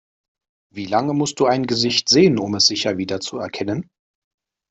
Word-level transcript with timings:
Wie 0.73 0.85
lange 0.87 1.13
musst 1.13 1.39
du 1.39 1.45
ein 1.45 1.67
Gesicht 1.67 2.09
sehen, 2.09 2.39
um 2.39 2.55
es 2.55 2.65
sicher 2.65 2.97
wiederzuerkennen? 2.97 3.87